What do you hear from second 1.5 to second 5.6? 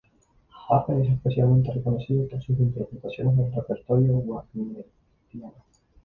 reconocido por sus interpretaciones del repertorio wagneriano.